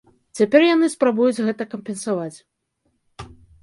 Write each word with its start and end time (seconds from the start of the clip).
Цяпер 0.39 0.61
яны 0.69 0.89
спрабуюць 0.95 1.43
гэта 1.47 1.63
кампенсаваць. 1.77 2.35